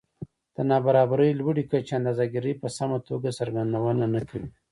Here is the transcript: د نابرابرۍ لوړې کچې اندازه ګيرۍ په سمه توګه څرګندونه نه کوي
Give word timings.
د 0.55 0.57
نابرابرۍ 0.69 1.31
لوړې 1.39 1.63
کچې 1.71 1.93
اندازه 1.99 2.23
ګيرۍ 2.33 2.53
په 2.61 2.67
سمه 2.77 2.97
توګه 3.09 3.29
څرګندونه 3.39 4.05
نه 4.13 4.21
کوي 4.29 4.47